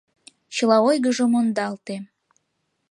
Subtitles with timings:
[0.55, 1.95] Чыла ойгыжо мондалте.